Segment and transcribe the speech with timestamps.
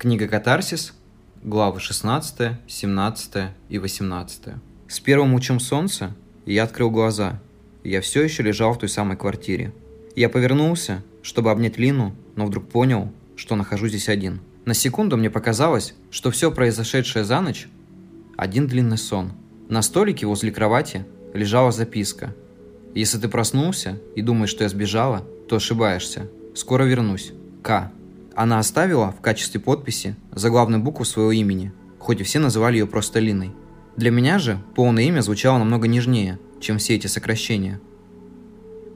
[0.00, 0.94] Книга «Катарсис»,
[1.42, 4.42] главы 16, 17 и 18.
[4.88, 7.38] С первым лучом солнца я открыл глаза.
[7.84, 9.74] Я все еще лежал в той самой квартире.
[10.16, 14.40] Я повернулся, чтобы обнять Лину, но вдруг понял, что нахожусь здесь один.
[14.64, 17.68] На секунду мне показалось, что все произошедшее за ночь–
[18.38, 19.32] один длинный сон.
[19.68, 21.04] На столике возле кровати
[21.34, 22.34] лежала записка.
[22.94, 26.30] Если ты проснулся и думаешь, что я сбежала, то ошибаешься.
[26.54, 27.32] Скоро вернусь.
[27.62, 27.92] К.
[28.34, 33.18] Она оставила в качестве подписи заглавную букву своего имени, хоть и все называли ее просто
[33.18, 33.52] Линой.
[33.96, 37.80] Для меня же полное имя звучало намного нежнее, чем все эти сокращения.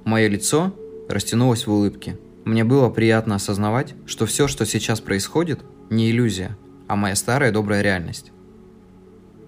[0.04, 0.74] Мое лицо
[1.08, 2.18] растянулось в улыбке.
[2.44, 5.60] Мне было приятно осознавать, что все, что сейчас происходит,
[5.90, 6.56] не иллюзия,
[6.88, 8.32] а моя старая добрая реальность.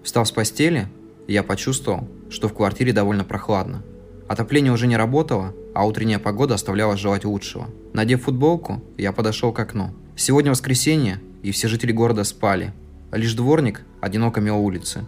[0.03, 0.87] Встав с постели,
[1.27, 3.83] я почувствовал, что в квартире довольно прохладно.
[4.27, 7.69] Отопление уже не работало, а утренняя погода оставляла желать лучшего.
[7.93, 9.91] Надев футболку, я подошел к окну.
[10.15, 12.73] Сегодня воскресенье, и все жители города спали.
[13.11, 15.05] Лишь дворник одиноко мел улицы.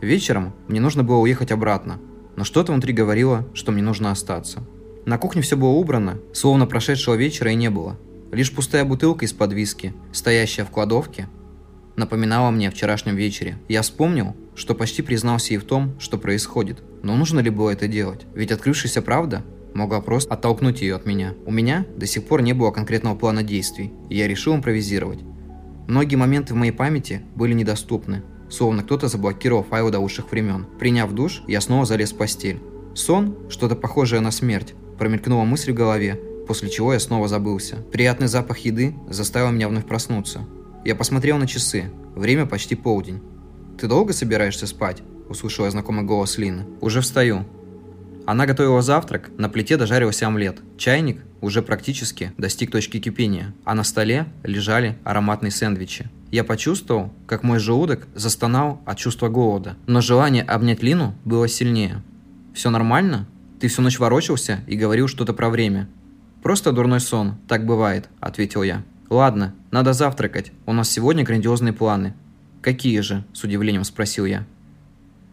[0.00, 1.98] Вечером мне нужно было уехать обратно,
[2.36, 4.62] но что-то внутри говорило, что мне нужно остаться.
[5.06, 7.98] На кухне все было убрано, словно прошедшего вечера и не было.
[8.30, 11.28] Лишь пустая бутылка из-под виски, стоящая в кладовке,
[11.96, 13.58] напоминала мне о вчерашнем вечере.
[13.68, 16.82] Я вспомнил, что почти признался ей в том, что происходит.
[17.02, 18.26] Но нужно ли было это делать?
[18.34, 21.34] Ведь открывшаяся правда могла просто оттолкнуть ее от меня.
[21.46, 25.20] У меня до сих пор не было конкретного плана действий, и я решил импровизировать.
[25.86, 30.66] Многие моменты в моей памяти были недоступны, словно кто-то заблокировал файлы до лучших времен.
[30.78, 32.60] Приняв душ, я снова залез в постель.
[32.94, 37.76] Сон, что-то похожее на смерть, промелькнула мысль в голове, после чего я снова забылся.
[37.92, 40.46] Приятный запах еды заставил меня вновь проснуться.
[40.84, 41.90] Я посмотрел на часы.
[42.14, 43.22] Время почти полдень.
[43.78, 46.66] «Ты долго собираешься спать?»– услышал я знакомый голос Лины.
[46.82, 47.46] «Уже встаю»,
[48.30, 50.60] она готовила завтрак, на плите дожарился омлет.
[50.78, 56.08] Чайник уже практически достиг точки кипения, а на столе лежали ароматные сэндвичи.
[56.30, 62.04] Я почувствовал, как мой желудок застонал от чувства голода, но желание обнять Лину было сильнее.
[62.54, 63.26] «Все нормально?
[63.58, 65.88] Ты всю ночь ворочался и говорил что-то про время».
[66.40, 68.84] «Просто дурной сон, так бывает»,– ответил я.
[69.08, 72.14] «Ладно, надо завтракать, у нас сегодня грандиозные планы».
[72.62, 74.46] «Какие же?»– с удивлением спросил я.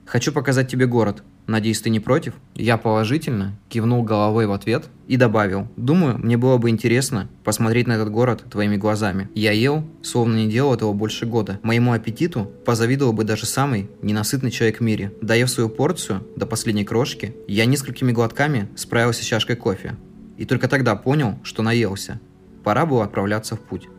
[0.08, 1.22] «Хочу показать тебе город.
[1.48, 5.68] Надеюсь, ты не против?» Я положительно кивнул головой в ответ и добавил.
[5.76, 9.30] «Думаю, мне было бы интересно посмотреть на этот город твоими глазами.
[9.36, 11.60] Я ел, словно не делал этого больше года.
[11.62, 15.12] Моему аппетиту позавидовал бы даже самый ненасытный человек в мире.
[15.22, 19.98] Доев свою порцию до последней крошки, я несколькими глотками справился с чашкой кофе.
[20.38, 22.22] И только тогда понял, что наелся.
[22.64, 23.90] Пора было отправляться в путь.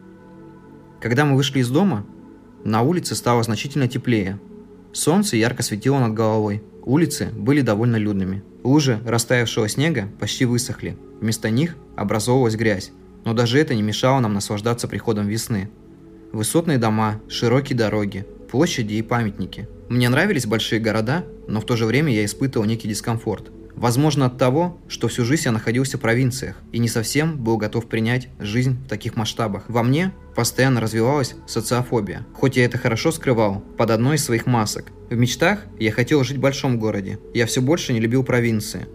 [1.02, 2.06] Когда мы вышли из дома,
[2.64, 4.38] на улице стало значительно теплее.
[4.98, 6.60] Солнце ярко светило над головой.
[6.82, 8.42] Улицы были довольно людными.
[8.64, 10.98] Лужи растаявшего снега почти высохли.
[11.20, 12.90] Вместо них образовывалась грязь.
[13.24, 15.70] Но даже это не мешало нам наслаждаться приходом весны.
[16.32, 19.68] Высотные дома, широкие дороги, площади и памятники.
[19.88, 24.38] Мне нравились большие города, но в то же время я испытывал некий дискомфорт– Возможно от
[24.38, 28.76] того, что всю жизнь я находился в провинциях и не совсем был готов принять жизнь
[28.84, 29.66] в таких масштабах.
[29.68, 32.26] Во мне постоянно развивалась социофобия.
[32.34, 34.86] Хоть я это хорошо скрывал под одной из своих масок.
[35.10, 37.20] В мечтах я хотел жить в большом городе.
[37.34, 38.88] Я все больше не любил провинции.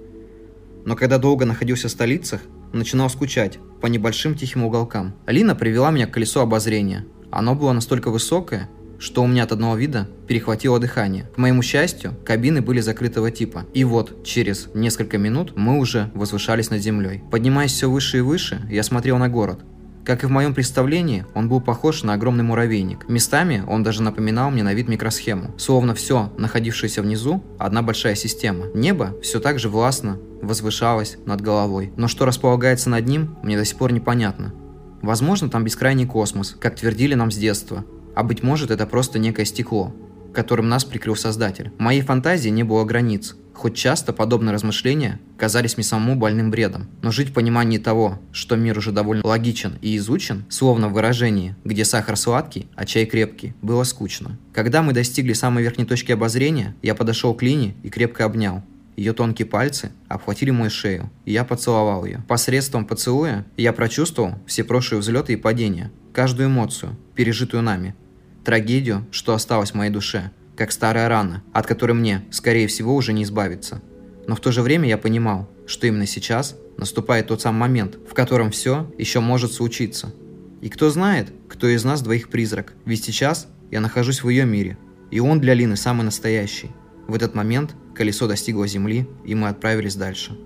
[0.84, 2.42] Но когда долго находился в столицах,
[2.74, 5.16] начинал скучать по небольшим тихим уголкам.
[5.26, 7.06] Алина привела меня к колесу обозрения.
[7.32, 8.70] Оно было настолько высокое,
[9.04, 11.26] что у меня от одного вида перехватило дыхание.
[11.36, 13.66] К моему счастью, кабины были закрытого типа.
[13.74, 17.22] И вот, через несколько минут мы уже возвышались над землей.
[17.30, 19.60] Поднимаясь все выше и выше, я смотрел на город.
[20.06, 23.10] Как и в моем представлении, он был похож на огромный муравейник.
[23.10, 25.54] Местами он даже напоминал мне на вид микросхему.
[25.58, 28.68] Словно все, находившееся внизу, одна большая система.
[28.74, 31.92] Небо все так же властно возвышалось над головой.
[31.98, 34.54] Но что располагается над ним, мне до сих пор непонятно.
[35.02, 37.84] Возможно, там бескрайний космос, как твердили нам с детства.
[38.16, 39.94] А быть может, это просто некое стекло,
[40.34, 41.72] которым нас прикрыл Создатель.
[41.78, 46.88] В моей фантазии не было границ, хоть часто подобные размышления казались мне самому больным бредом.
[47.02, 51.56] Но жить в понимании того, что мир уже довольно логичен и изучен, словно в выражении,
[51.64, 54.38] где сахар сладкий, а чай крепкий, было скучно.
[54.54, 58.64] Когда мы достигли самой верхней точки обозрения, я подошел к Лине и крепко обнял.
[58.96, 62.24] Ее тонкие пальцы обхватили мою шею, и я поцеловал ее.
[62.28, 67.96] Посредством поцелуя я прочувствовал все прошлые взлеты и падения, каждую эмоцию, пережитую нами,
[68.44, 73.14] трагедию, что осталось в моей душе, как старая рана, от которой мне, скорее всего, уже
[73.14, 73.82] не избавиться.
[74.28, 78.14] Но в то же время я понимал, что именно сейчас наступает тот самый момент, в
[78.14, 80.14] котором все еще может случиться.
[80.62, 84.78] И кто знает, кто из нас двоих призрак, ведь сейчас я нахожусь в ее мире,
[85.12, 86.72] и он для Лины самый настоящий.
[87.08, 90.38] В этот момент колесо достигло земли, и мы отправились дальше.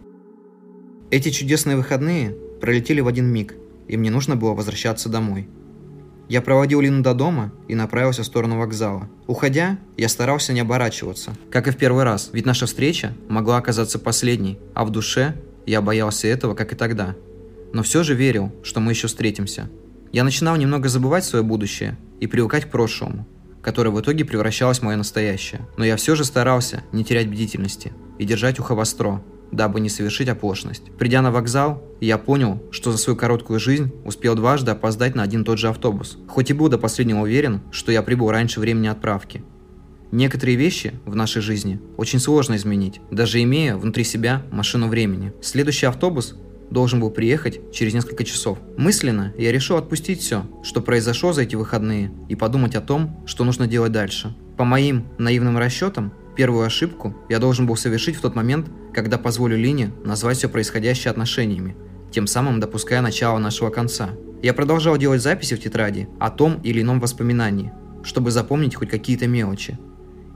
[1.11, 3.55] Эти чудесные выходные пролетели в один миг,
[3.87, 5.47] и мне нужно было возвращаться домой–
[6.29, 9.09] Я проводил Лину до дома и направился в сторону вокзала.
[9.27, 11.33] Уходя, я старался не оборачиваться.
[11.49, 15.35] Как и в первый раз, ведь наша встреча могла оказаться последней, а в душе
[15.65, 17.15] я боялся этого, как и тогда.
[17.71, 19.69] Но все же верил, что мы еще встретимся.
[20.11, 23.25] Я начинал немного забывать свое будущее и привыкать к прошлому,
[23.61, 25.61] которое в итоге превращалось в мое настоящее.
[25.77, 29.21] Но я все же старался не терять бдительности и держать ухо востро,
[29.51, 30.83] дабы не совершить оплошность.
[30.97, 35.41] Придя на вокзал, я понял, что за свою короткую жизнь успел дважды опоздать на один
[35.41, 38.87] и тот же автобус, хоть и был до последнего уверен, что я прибыл раньше времени
[38.87, 39.43] отправки.
[40.11, 45.33] Некоторые вещи в нашей жизни очень сложно изменить, даже имея внутри себя машину времени.
[45.41, 46.35] Следующий автобус
[46.69, 48.57] должен был приехать через несколько часов.
[48.77, 53.43] Мысленно я решил отпустить все, что произошло за эти выходные, и подумать о том, что
[53.43, 54.35] нужно делать дальше.
[54.57, 59.57] По моим наивным расчетам, первую ошибку я должен был совершить в тот момент, когда позволю
[59.57, 61.75] Лине назвать все происходящее отношениями,
[62.11, 64.11] тем самым допуская начало нашего конца.
[64.41, 67.73] Я продолжал делать записи в тетради о том или ином воспоминании,
[68.03, 69.77] чтобы запомнить хоть какие-то мелочи,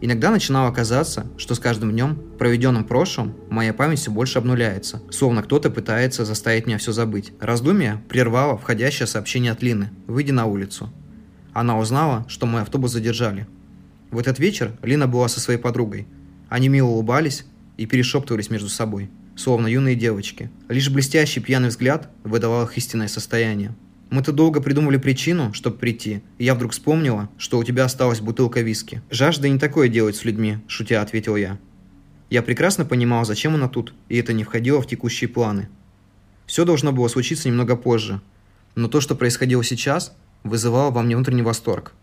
[0.04, 5.04] Иногда начинало казаться, что с каждым днем, проведенным в прошлом, моя память все больше обнуляется,
[5.12, 7.34] словно кто-то пытается заставить меня все забыть.
[7.40, 10.92] Раздумье прервало входящее сообщение от Лины, выйдя на улицу.
[11.54, 13.48] Она узнала, что мой автобус задержали.
[14.12, 16.06] В этот вечер Лина была со своей подругой.
[16.50, 17.46] Они мило улыбались
[17.78, 20.52] и перешептывались между собой, словно юные девочки.
[20.68, 23.74] Лишь блестящий пьяный взгляд выдавал их истинное состояние.
[24.10, 28.60] Мы-то долго придумывали причину, чтобы прийти, и я вдруг вспомнила, что у тебя осталась бутылка
[28.60, 29.02] виски.
[29.10, 31.58] Жажда не такое делать с людьми, шутя ответил я.
[32.30, 35.70] Я прекрасно понимал, зачем она тут, и это не входило в текущие планы.
[36.46, 38.20] Все должно было случиться немного позже,
[38.76, 40.14] но то, что происходило сейчас,
[40.44, 41.94] вызывало во мне внутренний восторг.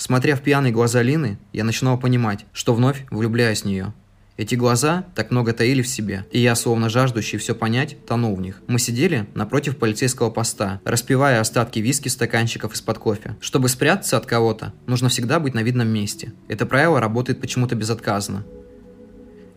[0.00, 3.92] Смотря в пьяные глаза Лины, я начинал понимать, что вновь влюбляюсь в нее–
[4.40, 8.40] эти глаза так много таили в себе, и я, словно жаждущий все понять, тонул в
[8.40, 8.62] них.
[8.68, 13.36] Мы сидели напротив полицейского поста, распивая остатки виски стаканчиков из-под кофе.
[13.42, 16.32] Чтобы спрятаться от кого-то, нужно всегда быть на видном месте.
[16.48, 18.46] Это правило работает почему-то безотказно.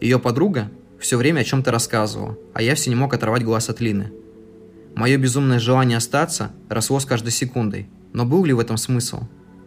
[0.02, 0.70] Ее подруга
[1.00, 4.12] все время о чем-то рассказывала, а я все не мог оторвать глаз от Лины.
[4.96, 7.88] Мое безумное желание остаться росло с каждой секундой.
[8.12, 9.22] Но был ли в этом смысл?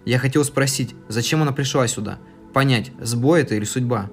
[0.06, 2.20] Я хотел спросить, зачем она пришла сюда?
[2.54, 4.08] Понять, сбой это или судьба?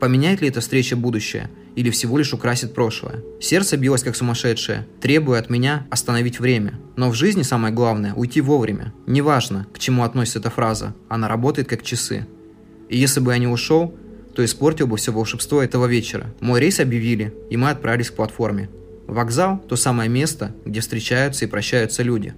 [0.00, 3.22] Поменяет ли эта встреча будущее или всего лишь украсит прошлое?
[3.40, 6.80] Сердце билось как сумасшедшее, требуя от меня остановить время.
[6.96, 8.92] Но в жизни самое главное– уйти вовремя.
[9.06, 12.26] Неважно, к чему относится эта фраза, она работает как часы.
[12.88, 13.96] И если бы я не ушел,
[14.34, 16.34] то испортил бы все волшебство этого вечера.
[16.40, 18.70] Мой рейс объявили, и мы отправились к платформе.
[19.06, 22.34] Вокзал– то самое место, где встречаются и прощаются люди.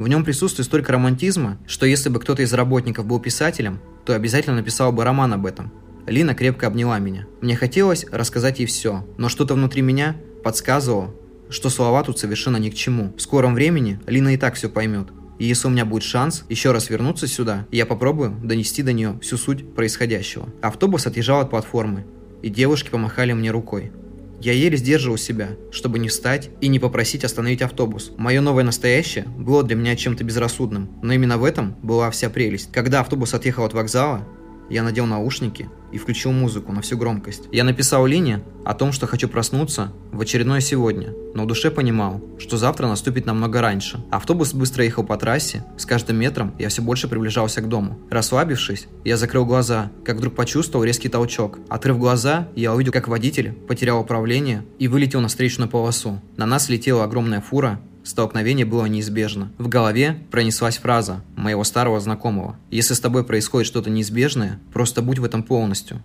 [0.00, 4.56] В нем присутствует столько романтизма, что если бы кто-то из работников был писателем, то обязательно
[4.56, 5.72] написал бы роман об этом–
[6.06, 7.26] Лина крепко обняла меня.
[7.40, 11.14] Мне хотелось рассказать ей все, но что-то внутри меня подсказывало,
[11.48, 13.12] что слова тут совершенно ни к чему.
[13.16, 15.08] В скором времени Лина и так все поймет.
[15.38, 19.18] И если у меня будет шанс еще раз вернуться сюда, я попробую донести до нее
[19.22, 20.48] всю суть происходящего.
[20.60, 22.04] Автобус отъезжал от платформы,
[22.42, 23.92] и девушки помахали мне рукой.
[24.40, 28.12] Я еле сдерживал себя, чтобы не встать и не попросить остановить автобус.
[28.16, 32.72] Мое новое настоящее было для меня чем-то безрассудным, но именно в этом была вся прелесть.
[32.72, 34.26] Когда автобус отъехал от вокзала,
[34.70, 37.48] я надел наушники и включил музыку на всю громкость.
[37.52, 42.22] Я написал Лине о том, что хочу проснуться в очередное сегодня, но в душе понимал,
[42.38, 44.02] что завтра наступит намного раньше.
[44.10, 47.98] Автобус быстро ехал по трассе, с каждым метром я все больше приближался к дому.
[48.10, 51.58] Расслабившись, я закрыл глаза, как вдруг почувствовал резкий толчок.
[51.68, 56.20] Открыв глаза, я увидел, как водитель потерял управление и вылетел на встречную полосу.
[56.36, 59.52] На нас летела огромная фура, Столкновение было неизбежно.
[59.58, 62.56] В голове пронеслась фраза моего старого знакомого.
[62.70, 66.02] «Если с тобой происходит что-то неизбежное, просто будь в этом полностью».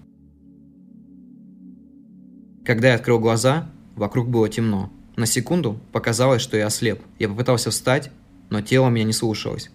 [2.66, 4.92] Когда я открыл глаза, вокруг было темно.
[5.16, 7.02] На секунду показалось, что я ослеп.
[7.20, 8.12] Я попытался встать,
[8.50, 9.70] но тело меня не слушалось.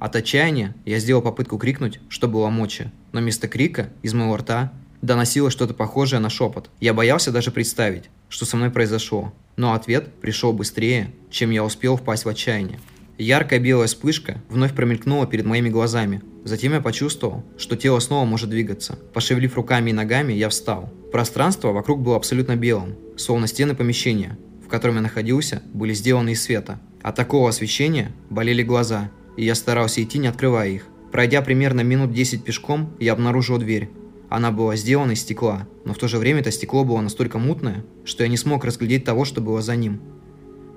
[0.00, 4.72] От отчаяния я сделал попытку крикнуть, что было мочи, но вместо крика из моего рта
[5.00, 6.70] доносилось что-то похожее на шепот.
[6.80, 11.96] Я боялся даже представить, что со мной произошло, но ответ пришел быстрее, чем я успел
[11.96, 12.80] впасть в отчаяние.
[13.16, 16.20] Яркая белая вспышка вновь промелькнула перед моими глазами.
[16.42, 18.98] Затем я почувствовал, что тело снова может двигаться.
[19.12, 20.92] Пошевелив руками и ногами, я встал.
[21.12, 26.42] Пространство вокруг было абсолютно белым, словно стены помещения, в котором я находился, были сделаны из
[26.42, 26.80] света.
[27.02, 30.86] От такого освещения болели глаза, и я старался идти, не открывая их.
[31.12, 33.90] Пройдя примерно минут 10 пешком, я обнаружил дверь,
[34.28, 37.84] она была сделана из стекла, но в то же время это стекло было настолько мутное,
[38.04, 40.00] что я не смог разглядеть того, что было за ним.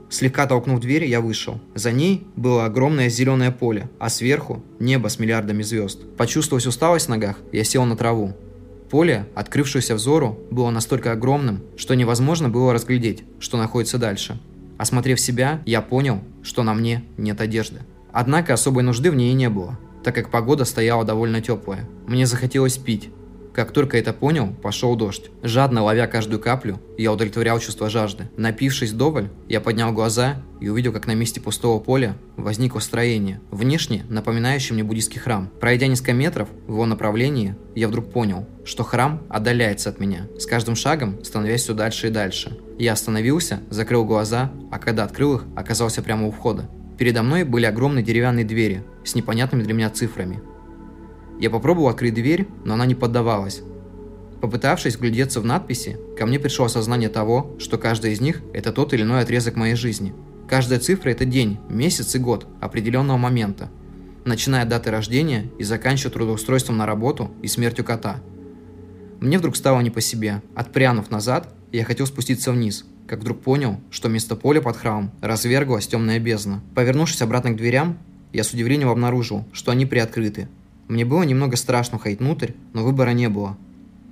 [0.09, 1.59] Слегка толкнув дверь, я вышел.
[1.75, 5.99] За ней было огромное зеленое поле, а сверху– небо с миллиардами звезд.
[6.15, 8.33] Почувствовав усталость в ногах, я сел на траву.
[8.89, 14.39] Поле, открывшееся взору, было настолько огромным, что невозможно было разглядеть, что находится дальше.
[14.77, 17.81] Осмотрев себя, я понял, что на мне нет одежды.
[18.13, 21.87] Однако особой нужды в ней не было, так как погода стояла довольно теплая.
[22.07, 23.09] Мне захотелось пить,
[23.57, 25.31] как только это понял, пошел дождь.
[25.41, 28.29] Жадно ловя каждую каплю, я удовлетворял чувство жажды.
[28.37, 34.05] Напившись доволь, я поднял глаза и увидел, как на месте пустого поля возникло строение, внешне
[34.09, 35.49] напоминающее мне буддийский храм.
[35.59, 40.45] Пройдя несколько метров в его направлении, я вдруг понял, что храм отдаляется от меня, с
[40.45, 42.59] каждым шагом становясь все дальше и дальше.
[42.77, 46.69] Я остановился, закрыл глаза, а когда открыл их, оказался прямо у входа.
[46.99, 50.43] Передо мной были огромные деревянные двери с непонятными для меня цифрами.
[51.39, 53.61] Я попробовал открыть дверь, но она не поддавалась.
[54.41, 58.93] Попытавшись глядеться в надписи, ко мне пришло осознание того, что каждая из них– это тот
[58.93, 60.13] или иной отрезок моей жизни.
[60.47, 63.69] Каждая цифра– это день, месяц и год определенного момента,
[64.25, 68.21] начиная от даты рождения и заканчивая трудоустройством на работу и смертью кота.
[69.19, 70.43] Мне вдруг стало не по себе.
[70.55, 75.87] Отпрянув назад, я хотел спуститься вниз, как вдруг понял, что вместо поля под храмом разверглась
[75.87, 76.61] темная бездна.
[76.75, 77.97] Повернувшись обратно к дверям,
[78.31, 80.47] я с удивлением обнаружил, что они приоткрыты,
[80.87, 83.57] мне было немного страшно ходить внутрь, но выбора не было.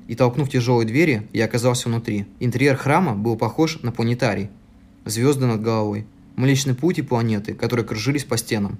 [0.08, 2.25] И толкнув тяжелые двери, я оказался внутри.
[2.39, 4.50] Интерьер храма был похож на планетарий.
[5.05, 6.05] Звезды над головой,
[6.36, 8.77] Млечный Путь и планеты, которые кружились по стенам.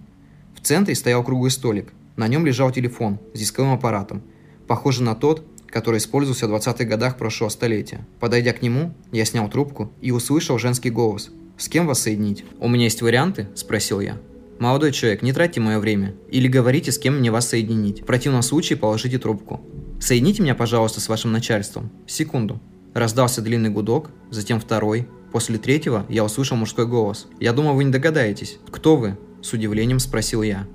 [0.56, 1.94] В центре стоял круглый столик.
[2.18, 4.22] На нем лежал телефон с дисковым аппаратом,
[4.68, 8.06] похожий на тот, который использовался в 20-х годах прошлого столетия.
[8.20, 11.32] Подойдя к нему, я снял трубку и услышал женский голос.
[11.58, 14.18] «С кем вас соединить?» «У меня есть варианты?»– спросил я.
[14.60, 16.16] Молодой человек, не тратьте мое время.
[16.30, 18.02] Или говорите, с кем мне вас соединить.
[18.02, 19.62] В противном случае положите трубку.
[20.00, 21.92] Соедините меня, пожалуйста, с вашим начальством.
[22.08, 22.62] Секунду.
[22.94, 25.08] Раздался длинный гудок, затем второй.
[25.34, 27.28] После третьего я услышал мужской голос.
[27.42, 28.58] Я думал, вы не догадаетесь.
[28.72, 29.18] Кто вы?
[29.42, 30.68] С удивлением спросил я.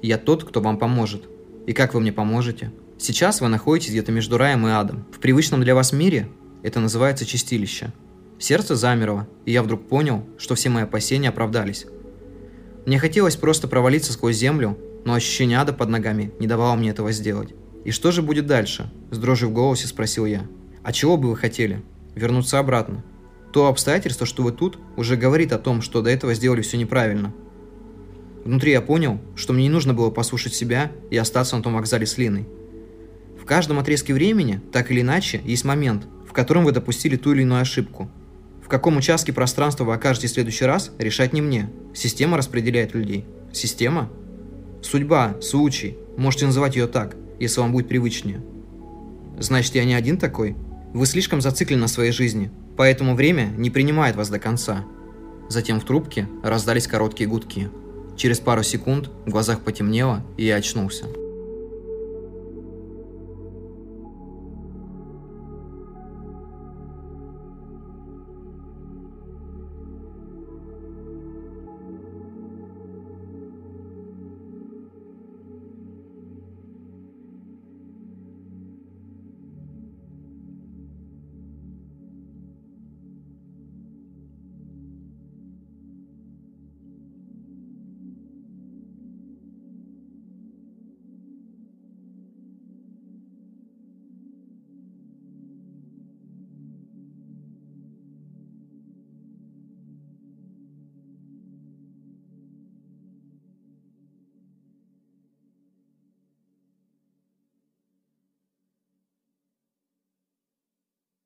[0.00, 1.24] Я тот, кто вам поможет.
[1.66, 2.72] И как вы мне поможете?
[2.98, 5.06] Сейчас вы находитесь где-то между раем и адом.
[5.12, 6.28] В привычном для вас мире
[6.62, 7.92] это называется чистилище.
[8.38, 11.86] Сердце замерло, и я вдруг понял, что все мои опасения оправдались.
[12.86, 17.12] Мне хотелось просто провалиться сквозь землю, но ощущение ада под ногами не давало мне этого
[17.12, 17.54] сделать.
[17.84, 20.46] «И что же будет дальше?»– с дрожью в голосе спросил я.
[20.82, 21.82] «А чего бы вы хотели?
[22.14, 23.04] Вернуться обратно?»
[23.52, 27.32] То обстоятельство, что вы тут, уже говорит о том, что до этого сделали все неправильно.
[28.44, 32.04] Внутри я понял, что мне не нужно было послушать себя и остаться на том вокзале
[32.04, 32.48] с Линой.
[33.40, 37.42] В каждом отрезке времени, так или иначе, есть момент, в котором вы допустили ту или
[37.42, 38.10] иную ошибку–
[38.64, 41.68] в каком участке пространства вы окажетесь в следующий раз, решать не мне.
[41.92, 43.26] Система распределяет людей.
[43.52, 44.08] Система?
[44.80, 45.98] Судьба, случай.
[46.16, 48.42] Можете называть ее так, если вам будет привычнее.
[49.38, 50.56] Значит, я не один такой?
[50.94, 54.86] Вы слишком зациклены на своей жизни, поэтому время не принимает вас до конца.
[55.50, 57.68] Затем в трубке раздались короткие гудки.
[58.16, 61.04] Через пару секунд в глазах потемнело, и я очнулся.